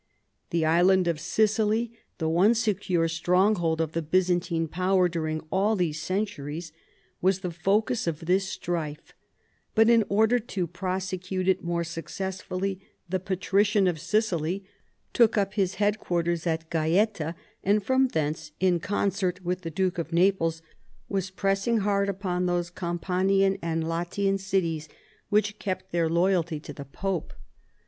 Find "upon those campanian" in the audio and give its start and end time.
22.09-23.55